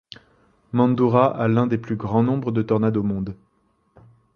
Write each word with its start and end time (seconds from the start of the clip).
Mandurah 0.73 1.27
a 1.35 1.47
l'un 1.47 1.67
des 1.67 1.77
plus 1.77 1.95
grands 1.95 2.23
nombres 2.23 2.51
de 2.51 2.63
tornades 2.63 2.97
au 2.97 3.03
monde. 3.03 3.37